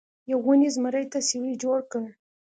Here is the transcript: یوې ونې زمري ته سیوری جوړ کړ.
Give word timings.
یوې 0.31 0.43
ونې 0.45 0.69
زمري 0.75 1.03
ته 1.11 1.19
سیوری 1.27 1.55
جوړ 1.63 1.79
کړ. 1.91 2.05